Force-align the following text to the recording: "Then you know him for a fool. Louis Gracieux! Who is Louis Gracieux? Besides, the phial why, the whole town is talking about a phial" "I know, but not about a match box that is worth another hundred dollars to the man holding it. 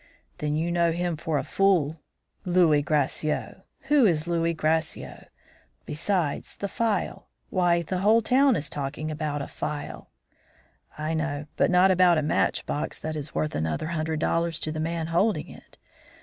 "Then 0.39 0.55
you 0.55 0.71
know 0.71 0.91
him 0.91 1.15
for 1.15 1.37
a 1.37 1.43
fool. 1.43 2.01
Louis 2.43 2.81
Gracieux! 2.81 3.61
Who 3.81 4.07
is 4.07 4.25
Louis 4.25 4.55
Gracieux? 4.55 5.25
Besides, 5.85 6.55
the 6.55 6.67
phial 6.67 7.27
why, 7.51 7.83
the 7.83 7.99
whole 7.99 8.23
town 8.23 8.55
is 8.55 8.67
talking 8.67 9.11
about 9.11 9.43
a 9.43 9.47
phial" 9.47 10.09
"I 10.97 11.13
know, 11.13 11.45
but 11.55 11.69
not 11.69 11.91
about 11.91 12.17
a 12.17 12.23
match 12.23 12.65
box 12.65 12.99
that 12.99 13.15
is 13.15 13.35
worth 13.35 13.53
another 13.53 13.89
hundred 13.89 14.19
dollars 14.19 14.59
to 14.61 14.71
the 14.71 14.79
man 14.79 15.05
holding 15.05 15.51
it. 15.51 15.77